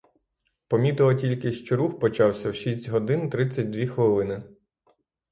[0.67, 4.43] Помітила тільки, що рух почався в шість годин тридцять дві хвилини.